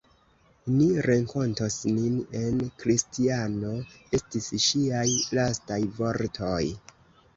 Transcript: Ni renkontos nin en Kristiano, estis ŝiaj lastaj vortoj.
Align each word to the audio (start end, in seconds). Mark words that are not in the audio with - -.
Ni 0.75 0.85
renkontos 1.07 1.75
nin 1.97 2.15
en 2.39 2.57
Kristiano, 2.83 3.75
estis 4.21 4.49
ŝiaj 4.69 5.07
lastaj 5.41 5.83
vortoj. 6.01 6.63